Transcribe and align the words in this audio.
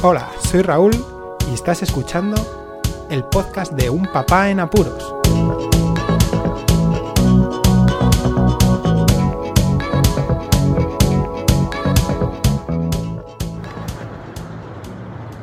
Hola, 0.00 0.28
soy 0.38 0.62
Raúl 0.62 0.92
y 1.50 1.54
estás 1.54 1.82
escuchando 1.82 2.36
el 3.10 3.24
podcast 3.24 3.72
de 3.72 3.90
Un 3.90 4.06
Papá 4.06 4.48
en 4.48 4.60
Apuros. 4.60 5.12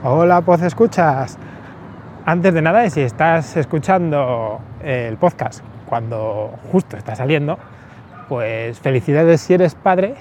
Hola, 0.05 0.39
pues 0.39 0.61
escuchas. 0.61 1.37
Antes 2.25 2.53
de 2.53 2.61
nada, 2.61 2.89
si 2.89 3.01
estás 3.01 3.57
escuchando 3.57 4.61
el 4.81 5.17
podcast 5.17 5.65
cuando 5.85 6.53
justo 6.71 6.95
está 6.95 7.13
saliendo, 7.17 7.59
pues 8.29 8.79
felicidades 8.79 9.41
si 9.41 9.53
eres 9.53 9.75
padre 9.75 10.15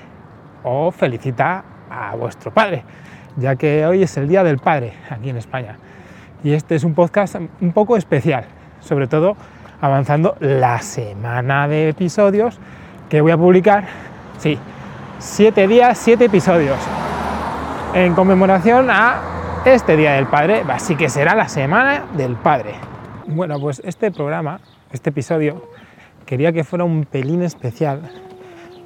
o 0.65 0.91
felicita 0.91 1.63
a 1.89 2.17
vuestro 2.17 2.53
padre, 2.53 2.83
ya 3.37 3.57
que 3.57 3.87
hoy 3.87 4.03
es 4.03 4.17
el 4.17 4.29
Día 4.29 4.45
del 4.45 4.59
Padre 4.59 4.95
aquí 5.11 5.31
en 5.31 5.37
España. 5.37 5.77
Y 6.43 6.53
este 6.53 6.75
es 6.75 6.85
un 6.85 6.95
podcast 6.95 7.37
un 7.37 7.73
poco 7.73 7.97
especial, 7.97 8.45
sobre 8.81 9.07
todo 9.07 9.37
avanzando 9.81 10.37
la 10.41 10.81
semana 10.81 11.69
de 11.69 11.89
episodios 11.89 12.59
que 13.09 13.21
voy 13.21 13.33
a 13.33 13.37
publicar. 13.37 13.85
Sí, 14.39 14.59
siete 15.19 15.67
días, 15.67 15.99
siete 15.99 16.27
episodios, 16.27 16.79
en 17.95 18.15
conmemoración 18.15 18.89
a 18.91 19.21
este 19.65 19.97
Día 19.97 20.13
del 20.13 20.27
Padre, 20.27 20.63
así 20.69 20.97
que 20.97 21.09
será 21.09 21.35
la 21.35 21.49
Semana 21.49 22.05
del 22.17 22.37
Padre. 22.37 22.75
Bueno, 23.27 23.59
pues 23.59 23.81
este 23.85 24.11
programa, 24.11 24.61
este 24.93 25.11
episodio, 25.11 25.71
quería 26.27 26.53
que 26.53 26.65
fuera 26.65 26.85
un 26.85 27.05
pelín 27.05 27.43
especial 27.43 28.03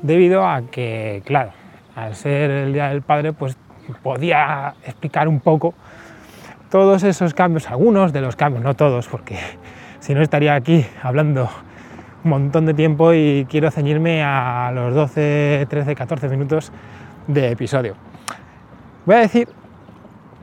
debido 0.02 0.46
a 0.46 0.62
que, 0.62 1.22
claro, 1.24 1.50
al 1.96 2.14
ser 2.14 2.50
el 2.50 2.72
Día 2.72 2.88
del 2.90 3.02
Padre, 3.02 3.32
pues 3.32 3.56
podía 4.02 4.74
explicar 4.84 5.28
un 5.28 5.40
poco 5.40 5.74
todos 6.70 7.02
esos 7.02 7.34
cambios, 7.34 7.70
algunos 7.70 8.12
de 8.12 8.20
los 8.20 8.36
cambios, 8.36 8.62
no 8.64 8.74
todos, 8.74 9.08
porque 9.08 9.38
si 10.00 10.14
no 10.14 10.22
estaría 10.22 10.54
aquí 10.54 10.86
hablando 11.02 11.48
un 12.24 12.30
montón 12.30 12.66
de 12.66 12.74
tiempo 12.74 13.12
y 13.12 13.46
quiero 13.48 13.70
ceñirme 13.70 14.22
a 14.22 14.70
los 14.74 14.94
12, 14.94 15.66
13, 15.68 15.94
14 15.94 16.28
minutos 16.28 16.72
de 17.26 17.50
episodio. 17.50 17.94
Voy 19.06 19.16
a 19.16 19.20
decir 19.20 19.48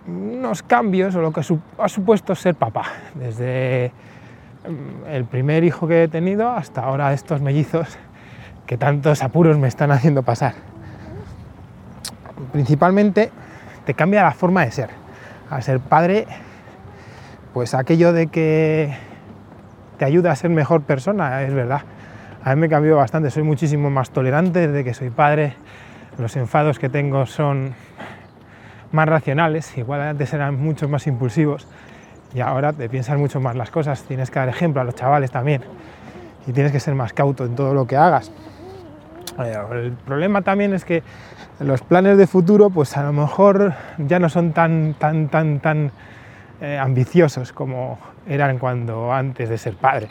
unos 0.07 0.63
cambios 0.63 1.15
o 1.15 1.21
lo 1.21 1.31
que 1.31 1.41
ha 1.41 1.89
supuesto 1.89 2.35
ser 2.35 2.55
papá, 2.55 2.85
desde 3.15 3.91
mm, 4.67 5.09
el 5.09 5.25
primer 5.25 5.63
hijo 5.63 5.87
que 5.87 6.03
he 6.03 6.07
tenido 6.07 6.49
hasta 6.49 6.81
ahora 6.81 7.11
estos 7.13 7.41
mellizos 7.41 7.97
que 8.65 8.77
tantos 8.77 9.21
apuros 9.23 9.57
me 9.57 9.67
están 9.67 9.91
haciendo 9.91 10.23
pasar. 10.23 10.53
Principalmente 12.51 13.31
te 13.85 13.93
cambia 13.93 14.23
la 14.23 14.31
forma 14.31 14.65
de 14.65 14.71
ser. 14.71 14.89
Al 15.49 15.63
ser 15.63 15.79
padre, 15.79 16.25
pues 17.53 17.73
aquello 17.73 18.13
de 18.13 18.27
que 18.27 18.93
te 19.97 20.05
ayuda 20.05 20.31
a 20.31 20.35
ser 20.35 20.49
mejor 20.49 20.81
persona, 20.81 21.43
es 21.43 21.53
verdad. 21.53 21.81
A 22.43 22.53
mí 22.55 22.61
me 22.61 22.69
cambió 22.69 22.97
bastante, 22.97 23.31
soy 23.31 23.43
muchísimo 23.43 23.89
más 23.89 24.09
tolerante 24.09 24.67
desde 24.67 24.83
que 24.83 24.93
soy 24.93 25.09
padre. 25.09 25.53
Los 26.17 26.35
enfados 26.35 26.79
que 26.79 26.89
tengo 26.89 27.25
son 27.25 27.73
más 28.91 29.07
racionales, 29.07 29.77
igual 29.77 30.01
antes 30.01 30.33
eran 30.33 30.55
mucho 30.55 30.87
más 30.87 31.07
impulsivos 31.07 31.67
y 32.33 32.41
ahora 32.41 32.73
te 32.73 32.89
piensas 32.89 33.17
mucho 33.17 33.39
más 33.39 33.55
las 33.55 33.71
cosas, 33.71 34.03
tienes 34.03 34.29
que 34.29 34.39
dar 34.39 34.49
ejemplo 34.49 34.81
a 34.81 34.83
los 34.83 34.95
chavales 34.95 35.31
también 35.31 35.61
y 36.47 36.51
tienes 36.51 36.71
que 36.71 36.79
ser 36.79 36.95
más 36.95 37.13
cauto 37.13 37.45
en 37.45 37.55
todo 37.55 37.73
lo 37.73 37.87
que 37.87 37.97
hagas. 37.97 38.31
Eh, 39.39 39.55
el 39.71 39.93
problema 39.93 40.41
también 40.41 40.73
es 40.73 40.85
que 40.85 41.03
los 41.59 41.81
planes 41.81 42.17
de 42.17 42.27
futuro 42.27 42.69
pues 42.69 42.97
a 42.97 43.03
lo 43.03 43.13
mejor 43.13 43.73
ya 43.97 44.19
no 44.19 44.29
son 44.29 44.51
tan, 44.51 44.95
tan, 44.99 45.29
tan, 45.29 45.59
tan 45.59 45.91
eh, 46.61 46.77
ambiciosos 46.77 47.53
como 47.53 47.97
eran 48.27 48.59
cuando 48.59 49.13
antes 49.13 49.49
de 49.49 49.57
ser 49.57 49.75
padre. 49.75 50.07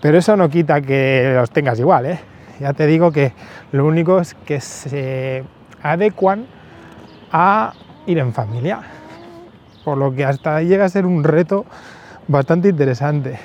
Pero 0.00 0.18
eso 0.18 0.36
no 0.36 0.48
quita 0.48 0.80
que 0.80 1.32
los 1.34 1.50
tengas 1.50 1.78
igual, 1.78 2.06
¿eh? 2.06 2.20
Ya 2.58 2.72
te 2.72 2.86
digo 2.86 3.10
que 3.10 3.32
lo 3.72 3.86
único 3.86 4.20
es 4.20 4.34
que 4.34 4.60
se 4.60 5.44
adecuan 5.82 6.46
a 7.32 7.72
ir 8.06 8.18
en 8.18 8.32
familia, 8.32 8.80
por 9.84 9.96
lo 9.96 10.14
que 10.14 10.24
hasta 10.24 10.60
llega 10.62 10.84
a 10.84 10.88
ser 10.88 11.06
un 11.06 11.24
reto 11.24 11.64
bastante 12.28 12.68
interesante. 12.68 13.38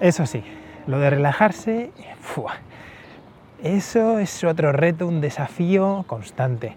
Eso 0.00 0.26
sí, 0.26 0.42
lo 0.86 0.98
de 0.98 1.10
relajarse, 1.10 1.92
eso 3.62 4.18
es 4.18 4.42
otro 4.44 4.72
reto, 4.72 5.06
un 5.06 5.20
desafío 5.20 6.04
constante. 6.06 6.76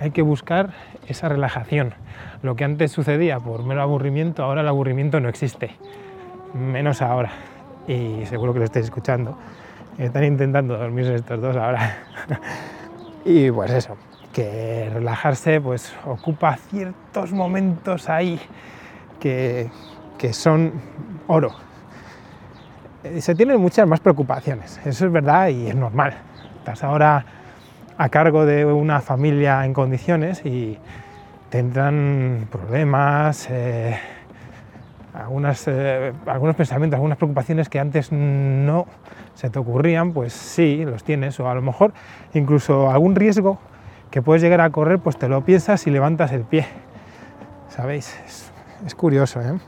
Hay 0.00 0.10
que 0.10 0.22
buscar 0.22 0.70
esa 1.06 1.28
relajación. 1.28 1.94
Lo 2.42 2.56
que 2.56 2.64
antes 2.64 2.90
sucedía 2.90 3.38
por 3.38 3.64
mero 3.64 3.82
aburrimiento, 3.82 4.42
ahora 4.42 4.62
el 4.62 4.68
aburrimiento 4.68 5.20
no 5.20 5.28
existe, 5.28 5.76
menos 6.54 7.02
ahora. 7.02 7.32
Y 7.86 8.24
seguro 8.26 8.52
que 8.52 8.60
lo 8.60 8.64
estáis 8.64 8.86
escuchando. 8.86 9.36
Están 9.98 10.24
intentando 10.24 10.76
dormirse 10.76 11.14
estos 11.16 11.40
dos 11.40 11.56
ahora. 11.56 11.98
y 13.24 13.50
pues 13.50 13.70
eso, 13.70 13.96
que 14.32 14.90
relajarse 14.92 15.60
pues 15.60 15.92
ocupa 16.06 16.56
ciertos 16.56 17.32
momentos 17.32 18.08
ahí 18.08 18.40
que, 19.20 19.70
son 20.32 20.72
oro. 21.26 21.52
Eh, 23.04 23.20
se 23.20 23.34
tienen 23.34 23.60
muchas 23.60 23.86
más 23.86 24.00
preocupaciones, 24.00 24.80
eso 24.84 25.06
es 25.06 25.12
verdad 25.12 25.48
y 25.48 25.66
es 25.66 25.74
normal. 25.74 26.14
Estás 26.58 26.84
ahora 26.84 27.24
a 27.98 28.08
cargo 28.08 28.46
de 28.46 28.64
una 28.64 29.00
familia 29.00 29.64
en 29.64 29.74
condiciones 29.74 30.44
y 30.46 30.78
tendrán 31.50 32.46
problemas, 32.50 33.48
eh, 33.50 33.98
eh, 35.14 36.12
algunos 36.26 36.56
pensamientos, 36.56 36.96
algunas 36.96 37.18
preocupaciones 37.18 37.68
que 37.68 37.80
antes 37.80 38.12
no 38.12 38.86
se 39.34 39.50
te 39.50 39.58
ocurrían, 39.58 40.12
pues 40.12 40.32
sí, 40.32 40.84
los 40.84 41.02
tienes, 41.02 41.38
o 41.40 41.50
a 41.50 41.54
lo 41.54 41.62
mejor 41.62 41.92
incluso 42.34 42.90
algún 42.90 43.16
riesgo 43.16 43.58
que 44.10 44.22
puedes 44.22 44.42
llegar 44.42 44.60
a 44.60 44.70
correr, 44.70 45.00
pues 45.00 45.18
te 45.18 45.28
lo 45.28 45.44
piensas 45.44 45.86
y 45.86 45.90
levantas 45.90 46.32
el 46.32 46.42
pie. 46.42 46.66
¿Sabéis? 47.68 48.16
Es, 48.86 48.94
curioso. 48.94 49.40
¿eh? 49.40 49.58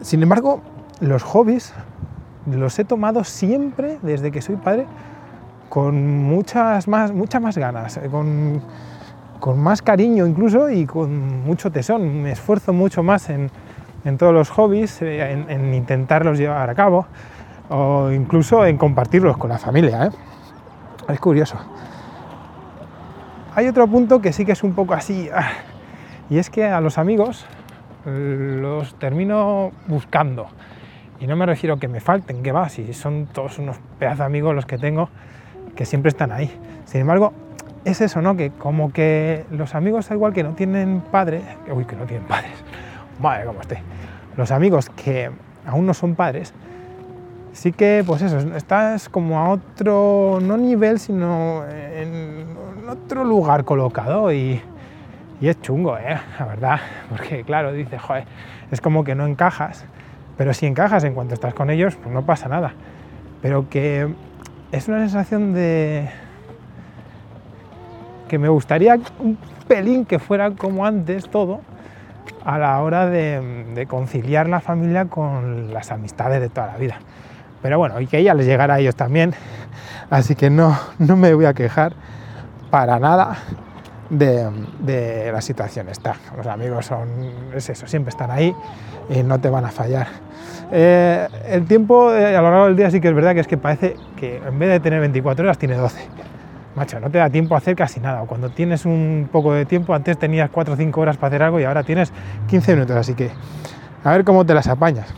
Sin 0.00 0.22
embargo, 0.22 0.62
los 1.00 1.22
hobbies 1.22 1.74
los 2.46 2.78
he 2.78 2.84
tomado 2.84 3.24
siempre, 3.24 3.98
desde 4.02 4.30
que 4.30 4.40
soy 4.40 4.56
padre, 4.56 4.86
con 5.68 6.22
muchas 6.22 6.86
más, 6.88 7.12
muchas 7.12 7.42
más 7.42 7.58
ganas, 7.58 7.96
eh, 7.96 8.08
con, 8.10 8.62
más 9.56 9.82
cariño 9.82 10.26
incluso 10.26 10.70
y 10.70 10.86
con 10.86 11.44
mucho 11.44 11.70
tesón. 11.70 12.22
Me 12.22 12.32
esfuerzo 12.32 12.72
mucho 12.72 13.02
más 13.02 13.30
en, 13.30 13.50
todos 14.18 14.32
los 14.32 14.50
hobbies, 14.50 15.02
eh, 15.02 15.44
en, 15.48 15.74
intentarlos 15.74 16.38
llevar 16.38 16.70
a 16.70 16.74
cabo 16.74 17.06
o 17.68 18.10
incluso 18.12 18.64
en 18.64 18.76
compartirlos 18.76 19.36
con 19.36 19.50
la 19.50 19.58
familia. 19.58 20.10
Es 21.08 21.20
curioso. 21.20 21.56
Hay 23.54 23.68
otro 23.68 23.86
punto 23.86 24.20
que 24.20 24.32
sí 24.32 24.44
que 24.44 24.52
es 24.52 24.62
un 24.62 24.74
poco 24.74 24.94
así, 24.94 25.28
ah, 25.34 25.50
y 26.28 26.38
es 26.38 26.50
que 26.50 26.64
a 26.64 26.80
los 26.80 26.98
amigos 26.98 27.46
los 28.04 28.94
termino 28.98 29.72
buscando. 29.88 30.48
Y 31.20 31.26
no 31.26 31.36
me 31.36 31.46
refiero 31.46 31.76
a 31.76 31.78
que 31.78 31.88
me 31.88 32.00
falten, 32.00 32.42
que 32.42 32.52
va, 32.52 32.68
si 32.68 32.92
son 32.92 33.26
todos 33.26 33.58
unos 33.58 33.76
pedazos 33.98 34.20
amigos 34.20 34.54
los 34.54 34.66
que 34.66 34.78
tengo 34.78 35.08
que 35.76 35.84
siempre 35.84 36.08
están 36.08 36.32
ahí. 36.32 36.50
Sin 36.86 37.02
embargo, 37.02 37.32
es 37.84 38.00
eso, 38.00 38.20
¿no? 38.20 38.36
Que 38.36 38.50
como 38.50 38.92
que 38.92 39.44
los 39.50 39.76
amigos, 39.76 40.10
igual 40.10 40.32
que 40.32 40.42
no 40.42 40.54
tienen 40.54 41.00
padres, 41.00 41.42
uy, 41.72 41.84
que 41.84 41.94
no 41.94 42.04
tienen 42.04 42.26
padres, 42.26 42.52
madre, 43.20 43.44
cómo 43.44 43.60
esté, 43.60 43.80
los 44.36 44.50
amigos 44.50 44.90
que 44.90 45.30
aún 45.64 45.86
no 45.86 45.94
son 45.94 46.16
padres, 46.16 46.52
sí 47.52 47.72
que, 47.72 48.02
pues 48.04 48.22
eso, 48.22 48.38
estás 48.56 49.08
como 49.08 49.38
a 49.38 49.50
otro, 49.50 50.40
no 50.42 50.56
nivel, 50.56 50.98
sino 50.98 51.64
en 51.68 52.44
otro 52.88 53.24
lugar 53.24 53.64
colocado 53.64 54.32
y, 54.32 54.60
es 55.40 55.60
chungo, 55.60 55.96
¿eh? 55.98 56.18
la 56.38 56.46
verdad, 56.46 56.80
porque 57.08 57.44
claro, 57.44 57.72
dices, 57.72 58.00
joder, 58.00 58.24
es 58.70 58.80
como 58.80 59.04
que 59.04 59.14
no 59.14 59.26
encajas, 59.26 59.84
pero 60.36 60.52
si 60.52 60.66
encajas 60.66 61.04
en 61.04 61.14
cuanto 61.14 61.34
estás 61.34 61.54
con 61.54 61.70
ellos, 61.70 61.96
pues 61.96 62.14
no 62.14 62.24
pasa 62.26 62.48
nada. 62.48 62.74
Pero 63.42 63.68
que 63.68 64.08
es 64.72 64.88
una 64.88 64.98
sensación 65.00 65.54
de 65.54 66.08
que 68.28 68.38
me 68.38 68.48
gustaría 68.48 68.98
un 69.18 69.38
pelín 69.68 70.04
que 70.04 70.18
fuera 70.18 70.50
como 70.50 70.84
antes 70.84 71.28
todo 71.28 71.60
a 72.44 72.58
la 72.58 72.80
hora 72.80 73.06
de, 73.06 73.64
de 73.74 73.86
conciliar 73.86 74.48
la 74.48 74.60
familia 74.60 75.06
con 75.06 75.72
las 75.72 75.90
amistades 75.90 76.40
de 76.40 76.48
toda 76.48 76.68
la 76.68 76.76
vida. 76.76 76.98
Pero 77.62 77.78
bueno, 77.78 78.00
y 78.00 78.06
que 78.06 78.18
ella 78.18 78.34
les 78.34 78.46
llegara 78.46 78.74
a 78.74 78.78
ellos 78.78 78.96
también, 78.96 79.34
así 80.10 80.34
que 80.34 80.50
no, 80.50 80.78
no 80.98 81.16
me 81.16 81.34
voy 81.34 81.46
a 81.46 81.54
quejar 81.54 81.94
para 82.70 82.98
nada 82.98 83.38
de, 84.10 85.30
la 85.32 85.40
situación 85.40 85.88
está. 85.88 86.16
Los 86.36 86.46
amigos 86.46 86.86
son, 86.86 87.08
es 87.54 87.68
eso, 87.68 87.86
siempre 87.86 88.10
están 88.10 88.30
ahí 88.30 88.54
y 89.08 89.22
no 89.22 89.40
te 89.40 89.50
van 89.50 89.64
a 89.64 89.70
fallar. 89.70 90.08
Eh, 90.72 91.28
el 91.48 91.66
tiempo 91.66 92.12
eh, 92.12 92.36
a 92.36 92.42
lo 92.42 92.50
largo 92.50 92.66
del 92.66 92.76
día 92.76 92.90
sí 92.90 93.00
que 93.00 93.08
es 93.08 93.14
verdad 93.14 93.34
que 93.34 93.40
es 93.40 93.46
que 93.46 93.56
parece 93.56 93.96
que 94.16 94.38
en 94.38 94.58
vez 94.58 94.68
de 94.68 94.80
tener 94.80 95.00
24 95.00 95.44
horas 95.44 95.58
tiene 95.58 95.74
12. 95.76 96.08
macho, 96.74 96.98
no 96.98 97.10
te 97.10 97.18
da 97.18 97.30
tiempo 97.30 97.54
a 97.54 97.58
hacer 97.58 97.76
casi 97.76 98.00
nada. 98.00 98.22
Cuando 98.26 98.50
tienes 98.50 98.84
un 98.84 99.28
poco 99.30 99.52
de 99.52 99.64
tiempo, 99.64 99.94
antes 99.94 100.18
tenías 100.18 100.50
4 100.50 100.74
o 100.74 100.76
5 100.76 101.00
horas 101.00 101.16
para 101.16 101.28
hacer 101.28 101.42
algo 101.42 101.60
y 101.60 101.64
ahora 101.64 101.82
tienes 101.82 102.12
15 102.48 102.74
minutos. 102.74 102.96
Así 102.96 103.14
que 103.14 103.30
a 104.04 104.10
ver 104.12 104.24
cómo 104.24 104.44
te 104.44 104.54
las 104.54 104.68
apañas. 104.68 105.12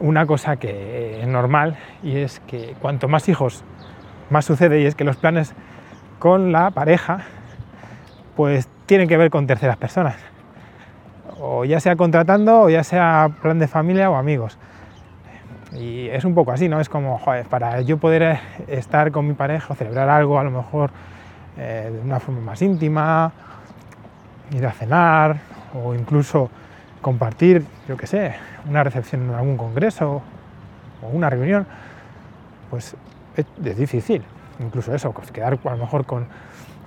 Una 0.00 0.26
cosa 0.26 0.56
que 0.56 1.20
es 1.20 1.28
normal 1.28 1.78
y 2.02 2.16
es 2.16 2.40
que 2.40 2.74
cuanto 2.80 3.06
más 3.06 3.28
hijos, 3.28 3.62
más 4.30 4.44
sucede 4.44 4.80
y 4.80 4.86
es 4.86 4.94
que 4.94 5.04
los 5.04 5.16
planes 5.16 5.54
con 6.22 6.52
la 6.52 6.70
pareja 6.70 7.18
pues 8.36 8.68
tienen 8.86 9.08
que 9.08 9.16
ver 9.16 9.28
con 9.28 9.48
terceras 9.48 9.76
personas. 9.76 10.14
O 11.40 11.64
ya 11.64 11.80
sea 11.80 11.96
contratando 11.96 12.60
o 12.60 12.70
ya 12.70 12.84
sea 12.84 13.28
plan 13.42 13.58
de 13.58 13.66
familia 13.66 14.08
o 14.08 14.14
amigos. 14.14 14.56
Y 15.72 16.06
es 16.10 16.24
un 16.24 16.32
poco 16.36 16.52
así, 16.52 16.68
¿no? 16.68 16.78
Es 16.78 16.88
como, 16.88 17.18
joder, 17.18 17.46
para 17.46 17.80
yo 17.80 17.96
poder 17.96 18.38
estar 18.68 19.10
con 19.10 19.26
mi 19.26 19.34
pareja 19.34 19.72
o 19.72 19.74
celebrar 19.74 20.08
algo 20.08 20.38
a 20.38 20.44
lo 20.44 20.52
mejor 20.52 20.92
eh, 21.56 21.90
de 21.92 22.00
una 22.00 22.20
forma 22.20 22.40
más 22.40 22.62
íntima, 22.62 23.32
ir 24.52 24.64
a 24.64 24.70
cenar 24.70 25.38
o 25.74 25.92
incluso 25.92 26.50
compartir, 27.00 27.66
yo 27.88 27.96
qué 27.96 28.06
sé, 28.06 28.36
una 28.68 28.84
recepción 28.84 29.22
en 29.22 29.34
algún 29.34 29.56
congreso 29.56 30.22
o 31.02 31.08
una 31.08 31.28
reunión, 31.28 31.66
pues 32.70 32.94
es, 33.36 33.76
difícil. 33.76 34.22
Incluso 34.62 34.94
eso, 34.94 35.12
pues 35.12 35.30
quedar 35.30 35.58
a 35.62 35.70
lo 35.70 35.76
mejor 35.76 36.06
con 36.06 36.26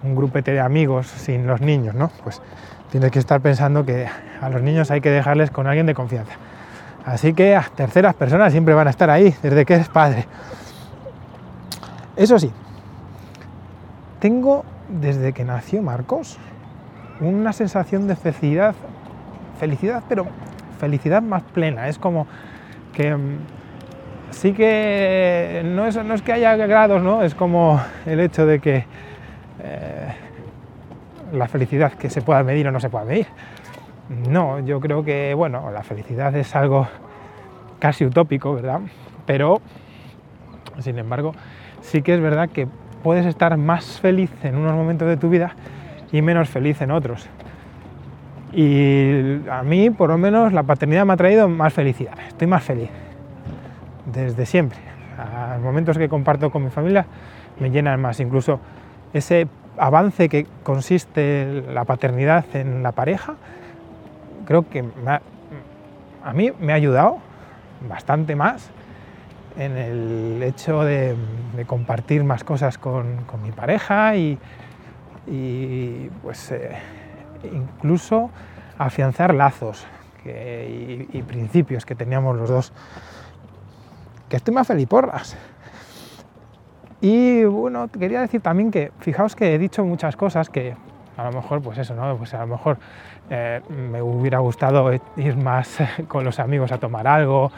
un 0.03 0.15
grupete 0.15 0.51
de 0.51 0.59
amigos 0.59 1.07
sin 1.07 1.47
los 1.47 1.61
niños, 1.61 1.95
¿no? 1.95 2.09
Pues 2.23 2.41
tienes 2.91 3.11
que 3.11 3.19
estar 3.19 3.41
pensando 3.41 3.85
que 3.85 4.07
a 4.41 4.49
los 4.49 4.61
niños 4.61 4.91
hay 4.91 5.01
que 5.01 5.11
dejarles 5.11 5.51
con 5.51 5.67
alguien 5.67 5.85
de 5.85 5.93
confianza. 5.93 6.33
Así 7.05 7.33
que 7.33 7.55
a 7.55 7.63
terceras 7.75 8.15
personas 8.15 8.51
siempre 8.51 8.73
van 8.73 8.87
a 8.87 8.89
estar 8.89 9.09
ahí, 9.09 9.35
desde 9.41 9.65
que 9.65 9.75
eres 9.75 9.89
padre. 9.89 10.25
Eso 12.15 12.39
sí, 12.39 12.51
tengo 14.19 14.63
desde 14.89 15.33
que 15.33 15.43
nació 15.43 15.81
Marcos 15.81 16.37
una 17.19 17.53
sensación 17.53 18.07
de 18.07 18.15
felicidad, 18.15 18.75
felicidad, 19.59 20.03
pero 20.07 20.27
felicidad 20.79 21.21
más 21.21 21.43
plena. 21.43 21.87
Es 21.87 21.99
como 21.99 22.27
que 22.93 23.15
mm, 23.15 23.37
sí 24.31 24.53
que 24.53 25.61
no 25.65 25.85
es, 25.85 26.21
que 26.21 26.33
haya 26.33 26.55
grados, 26.55 27.01
¿no? 27.01 27.23
Es 27.23 27.35
como 27.35 27.81
el 28.05 28.19
hecho 28.19 28.45
de 28.45 28.59
que 28.59 28.85
eh, 29.63 30.13
la 31.33 31.47
felicidad 31.47 31.93
que 31.93 32.09
se 32.09 32.21
pueda 32.21 32.43
medir 32.43 32.67
o 32.67 32.71
no 32.71 32.79
se 32.79 32.89
pueda 32.89 33.05
medir. 33.05 33.27
No, 34.29 34.59
yo 34.59 34.79
creo 34.79 35.03
que, 35.03 35.33
bueno, 35.33 35.71
la 35.71 35.83
felicidad 35.83 36.35
es 36.35 36.55
algo 36.55 36.87
casi 37.79 38.05
utópico, 38.05 38.53
¿verdad? 38.53 38.81
Pero, 39.25 39.61
sin 40.79 40.99
embargo, 40.99 41.33
sí 41.81 42.01
que 42.01 42.13
es 42.13 42.21
verdad 42.21 42.49
que 42.49 42.67
puedes 43.03 43.25
estar 43.25 43.57
más 43.57 43.99
feliz 43.99 44.31
en 44.43 44.55
unos 44.55 44.73
momentos 44.73 45.07
de 45.07 45.17
tu 45.17 45.29
vida 45.29 45.55
y 46.11 46.21
menos 46.21 46.49
feliz 46.49 46.81
en 46.81 46.91
otros. 46.91 47.27
Y 48.53 49.47
a 49.49 49.63
mí, 49.63 49.89
por 49.89 50.09
lo 50.09 50.17
menos, 50.17 50.53
la 50.53 50.63
paternidad 50.63 51.05
me 51.05 51.13
ha 51.13 51.17
traído 51.17 51.49
más 51.49 51.73
felicidad. 51.73 52.13
Estoy 52.27 52.47
más 52.47 52.63
feliz. 52.63 52.89
Desde 54.05 54.45
siempre. 54.45 54.79
A 55.17 55.57
momentos 55.61 55.97
que 55.97 56.09
comparto 56.09 56.51
con 56.51 56.63
mi 56.63 56.69
familia 56.69 57.05
me 57.59 57.71
llenan 57.71 58.01
más. 58.01 58.19
Incluso 58.19 58.59
ese 59.13 59.47
avance 59.77 60.29
que 60.29 60.45
consiste 60.63 61.63
la 61.73 61.85
paternidad 61.85 62.45
en 62.53 62.83
la 62.83 62.91
pareja 62.91 63.35
creo 64.45 64.69
que 64.69 64.83
a 66.23 66.33
mí 66.33 66.51
me 66.59 66.71
ha 66.71 66.75
ayudado 66.75 67.17
bastante 67.87 68.35
más 68.35 68.69
en 69.57 69.77
el 69.77 70.43
hecho 70.43 70.83
de, 70.83 71.15
compartir 71.65 72.23
más 72.23 72.43
cosas 72.43 72.77
con, 72.77 73.25
mi 73.43 73.51
pareja 73.51 74.15
y, 74.15 74.37
pues 76.21 76.51
eh, 76.51 76.71
incluso 77.51 78.29
afianzar 78.77 79.33
lazos 79.33 79.85
y, 80.25 81.21
principios 81.23 81.85
que 81.85 81.95
teníamos 81.95 82.35
los 82.37 82.49
dos. 82.49 82.73
Que 84.29 84.37
estoy 84.37 84.53
más 84.53 84.67
feliz 84.67 84.87
porras. 84.87 85.37
Y 87.01 87.43
bueno, 87.43 87.87
quería 87.89 88.21
decir 88.21 88.41
también 88.41 88.71
que 88.71 88.91
fijaos 88.99 89.35
que 89.35 89.53
he 89.53 89.57
dicho 89.59 89.83
muchas 89.85 90.15
cosas 90.15 90.49
que 90.49 90.75
a 91.17 91.23
lo 91.23 91.31
mejor, 91.31 91.61
pues 91.61 91.77
eso, 91.77 91.95
¿no? 91.95 92.17
Pues 92.17 92.33
a 92.33 92.39
lo 92.39 92.47
mejor 92.47 92.77
eh, 93.29 93.61
me 93.69 94.01
hubiera 94.01 94.39
gustado 94.39 94.91
ir 95.15 95.37
más 95.37 95.77
con 96.07 96.23
los 96.23 96.39
amigos 96.39 96.71
a 96.71 96.77
tomar 96.77 97.07
algo, 97.07 97.51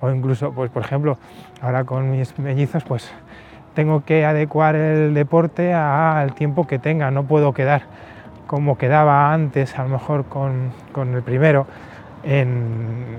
o 0.00 0.10
incluso, 0.10 0.52
pues 0.52 0.70
por 0.70 0.82
ejemplo, 0.82 1.18
ahora 1.60 1.84
con 1.84 2.10
mis 2.10 2.38
mellizos, 2.38 2.84
pues 2.84 3.12
tengo 3.74 4.04
que 4.04 4.24
adecuar 4.24 4.74
el 4.74 5.14
deporte 5.14 5.72
al 5.74 6.34
tiempo 6.34 6.66
que 6.66 6.78
tenga, 6.78 7.10
no 7.10 7.24
puedo 7.24 7.52
quedar 7.52 7.82
como 8.46 8.78
quedaba 8.78 9.32
antes, 9.32 9.78
a 9.78 9.82
lo 9.82 9.90
mejor 9.90 10.26
con, 10.26 10.72
el 11.14 11.22
primero, 11.22 11.66
en, 12.22 13.18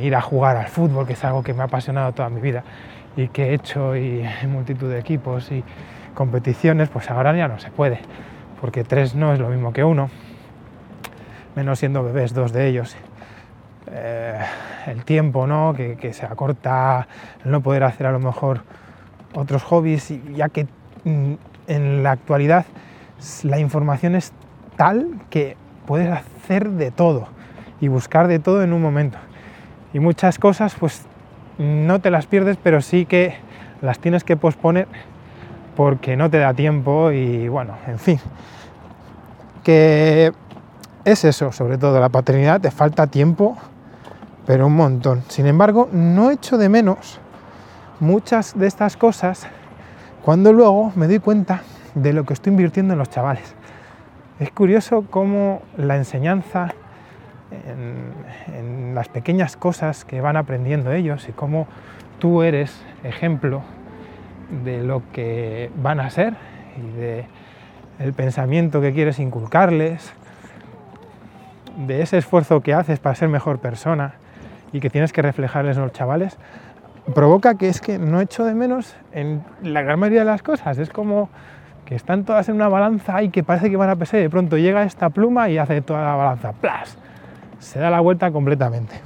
ir 0.00 0.14
a 0.16 0.20
jugar 0.20 0.56
al 0.56 0.68
fútbol, 0.68 1.06
que 1.06 1.14
es 1.14 1.24
algo 1.24 1.42
que 1.42 1.54
me 1.54 1.62
ha 1.62 1.66
apasionado 1.66 2.12
toda 2.12 2.28
mi 2.28 2.40
vida 2.40 2.64
y 3.16 3.28
que 3.28 3.50
he 3.50 3.54
hecho 3.54 3.96
y 3.96 4.22
en 4.42 4.50
multitud 4.50 4.90
de 4.90 4.98
equipos 4.98 5.50
y 5.52 5.64
competiciones, 6.14 6.88
pues 6.88 7.10
ahora 7.10 7.34
ya 7.36 7.48
no 7.48 7.58
se 7.58 7.70
puede 7.70 8.00
porque 8.60 8.84
tres 8.84 9.14
no 9.14 9.32
es 9.32 9.38
lo 9.38 9.48
mismo 9.48 9.72
que 9.72 9.82
uno, 9.82 10.10
menos 11.56 11.78
siendo 11.78 12.04
bebés 12.04 12.34
dos 12.34 12.52
de 12.52 12.68
ellos. 12.68 12.94
Eh, 13.90 14.38
el 14.86 15.04
tiempo, 15.04 15.46
¿no? 15.46 15.74
Que, 15.74 16.12
se 16.12 16.26
acorta, 16.26 17.08
el 17.44 17.50
no 17.50 17.60
poder 17.62 17.84
hacer 17.84 18.06
a 18.06 18.12
lo 18.12 18.20
mejor 18.20 18.62
otros 19.34 19.62
hobbies, 19.62 20.12
ya 20.34 20.48
que 20.48 20.66
mm, 21.04 21.34
en 21.66 22.02
la 22.02 22.12
actualidad 22.12 22.66
la 23.42 23.58
información 23.58 24.14
es 24.14 24.32
tal 24.76 25.20
que 25.30 25.56
puedes 25.86 26.10
hacer 26.10 26.70
de 26.70 26.90
todo 26.90 27.28
y 27.80 27.88
buscar 27.88 28.28
de 28.28 28.38
todo 28.38 28.62
en 28.62 28.72
un 28.72 28.82
momento. 28.82 29.18
Y 29.92 30.00
muchas 30.00 30.38
cosas 30.38 30.74
pues 30.78 31.02
no 31.58 32.00
te 32.00 32.10
las 32.10 32.26
pierdes, 32.26 32.56
pero 32.62 32.80
sí 32.80 33.06
que 33.06 33.36
las 33.82 33.98
tienes 33.98 34.24
que 34.24 34.36
posponer 34.36 34.88
porque 35.76 36.16
no 36.16 36.30
te 36.30 36.38
da 36.38 36.54
tiempo 36.54 37.10
y 37.10 37.48
bueno, 37.48 37.74
en 37.86 37.98
fin, 37.98 38.20
que 39.64 40.32
es 41.04 41.24
eso, 41.24 41.52
sobre 41.52 41.78
todo 41.78 41.98
la 42.00 42.08
paternidad, 42.08 42.60
te 42.60 42.70
falta 42.70 43.06
tiempo, 43.06 43.56
pero 44.46 44.66
un 44.66 44.76
montón. 44.76 45.22
Sin 45.28 45.46
embargo, 45.46 45.88
no 45.92 46.30
echo 46.30 46.58
de 46.58 46.68
menos 46.68 47.20
muchas 48.00 48.58
de 48.58 48.66
estas 48.66 48.96
cosas 48.96 49.46
cuando 50.22 50.52
luego 50.52 50.92
me 50.96 51.06
doy 51.06 51.18
cuenta 51.18 51.62
de 51.94 52.12
lo 52.12 52.24
que 52.24 52.34
estoy 52.34 52.50
invirtiendo 52.52 52.92
en 52.94 52.98
los 52.98 53.10
chavales. 53.10 53.54
Es 54.38 54.50
curioso 54.50 55.04
cómo 55.10 55.62
la 55.76 55.96
enseñanza 55.96 56.74
en, 57.50 58.94
las 58.94 59.08
pequeñas 59.08 59.56
cosas 59.56 60.04
que 60.04 60.20
van 60.20 60.36
aprendiendo 60.36 60.92
ellos 60.92 61.28
y 61.28 61.32
cómo 61.32 61.66
tú 62.18 62.42
eres 62.42 62.82
ejemplo 63.04 63.62
de 64.64 64.82
lo 64.82 65.02
que 65.12 65.70
van 65.76 66.00
a 66.00 66.10
ser 66.10 66.34
y 66.76 66.98
de 66.98 67.26
pensamiento 68.12 68.80
que 68.80 68.92
quieres 68.92 69.18
inculcarles, 69.18 70.12
de 71.86 72.02
ese 72.02 72.18
esfuerzo 72.18 72.60
que 72.60 72.74
haces 72.74 72.98
para 72.98 73.14
ser 73.14 73.28
mejor 73.28 73.58
persona 73.58 74.14
y 74.72 74.80
que 74.80 74.90
tienes 74.90 75.12
que 75.12 75.22
reflejarles 75.22 75.76
en 75.76 75.84
los 75.84 75.92
chavales, 75.92 76.36
provoca 77.14 77.56
que 77.56 77.68
es 77.68 77.80
que 77.80 77.98
no 77.98 78.20
echo 78.20 78.44
de 78.44 78.54
menos 78.54 78.96
en 79.12 79.42
la 79.62 79.82
gran 79.82 79.98
mayoría 79.98 80.20
de 80.20 80.26
las 80.26 80.42
cosas. 80.42 80.78
Es 80.78 80.90
como 80.90 81.28
que 81.84 81.94
están 81.94 82.24
todas 82.24 82.48
en 82.48 82.54
una 82.56 82.68
balanza 82.68 83.22
y 83.22 83.30
que 83.30 83.42
parece 83.42 83.70
que 83.70 83.76
van 83.76 83.90
a 83.90 83.96
pesar 83.96 84.20
de 84.20 84.30
pronto 84.30 84.56
llega 84.56 84.82
esta 84.84 85.10
pluma 85.10 85.48
y 85.48 85.58
hace 85.58 85.80
toda 85.82 86.04
la 86.04 86.14
balanza. 86.14 86.52
¡Plas! 86.52 86.99
Se 87.60 87.78
da 87.78 87.90
la 87.90 88.00
vuelta 88.00 88.32
completamente. 88.32 89.00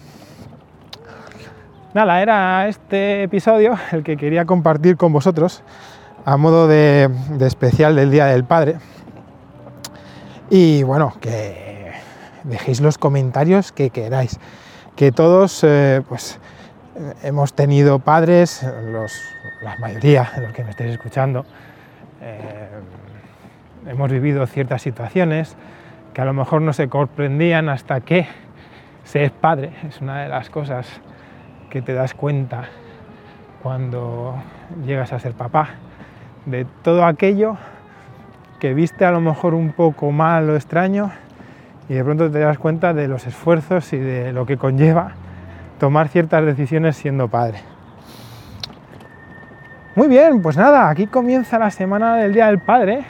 Nada, 1.92 2.23
era 2.23 2.68
este 2.68 3.25
episodio 3.25 3.76
el 3.92 4.02
que 4.02 4.16
quería 4.16 4.46
compartir 4.46 4.96
con 4.96 5.12
vosotros 5.12 5.62
a 6.25 6.37
modo 6.37 6.66
de, 6.68 7.11
especial 7.40 7.96
del 7.96 8.11
Día 8.11 8.26
del 8.26 8.44
Padre. 8.44 8.76
Y 10.50 10.84
bueno, 10.84 11.12
que 11.20 11.92
dejéis 12.44 12.80
los 12.80 12.96
comentarios 12.96 13.73
que 13.73 13.90
queráis. 13.90 14.38
Que 14.94 15.11
todos, 15.11 15.62
eh, 15.64 16.02
pues, 16.08 16.38
hemos 17.25 17.54
tenido 17.54 17.99
padres, 17.99 18.64
la 19.62 19.76
mayoría 19.78 20.30
de 20.37 20.42
los 20.42 20.52
que 20.52 20.62
me 20.62 20.70
estéis 20.70 20.92
escuchando, 20.92 21.44
eh, 22.23 22.68
hemos 23.88 24.11
vivido 24.11 24.46
ciertas 24.46 24.80
situaciones 24.82 25.56
que 26.12 26.20
a 26.20 26.25
lo 26.25 26.32
mejor 26.32 26.62
no 26.62 26.73
se 26.73 26.88
comprendían 26.88 27.68
hasta 27.68 28.00
que 28.00 28.28
se 29.04 29.25
es 29.25 29.30
padre. 29.30 29.73
Es 29.87 30.00
una 30.00 30.23
de 30.23 30.28
las 30.28 30.50
cosas 30.50 31.00
que 31.70 31.82
te 31.82 31.94
das 31.94 32.14
cuenta 32.14 32.64
cuando 33.62 34.34
llegas 34.84 35.12
a 35.12 35.18
ser 35.18 35.32
papá, 35.32 35.70
de 36.46 36.66
todo 36.82 37.06
aquello 37.06 37.56
que 38.58 38.75
viste 38.75 39.04
a 39.04 39.11
lo 39.11 39.20
mejor 39.20 39.54
un 39.54 39.73
poco 39.73 40.11
mal 40.12 40.49
o 40.50 40.56
extraño 40.56 41.11
y 41.88 41.94
de 41.94 42.04
pronto 42.04 42.30
te 42.30 42.38
das 42.38 42.58
cuenta 42.58 42.92
de 42.92 43.08
los 43.08 43.26
esfuerzos 43.26 43.92
y 43.92 43.99
de 43.99 44.32
lo 44.32 44.46
que 44.46 44.56
conlleva 44.56 45.12
tomar 45.78 46.08
ciertas 46.08 46.44
decisiones 46.44 46.96
siendo 46.96 47.28
padre. 47.28 47.58
Muy 49.96 50.08
bien, 50.08 50.42
pues 50.42 50.56
nada, 50.56 50.88
aquí 50.88 51.06
comienza 51.06 51.58
la 51.58 51.70
semana 51.70 52.16
del 52.16 52.34
Día 52.34 52.46
del 52.46 52.58
Padre, 52.58 53.04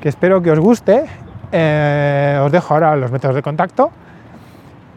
que 0.00 0.08
espero 0.08 0.42
que 0.42 0.50
os 0.50 0.58
guste. 0.58 1.06
Eh, 1.50 2.38
os 2.42 2.52
dejo 2.52 2.74
ahora 2.74 2.96
los 2.96 3.10
métodos 3.10 3.34
de 3.34 3.42
contacto. 3.42 3.90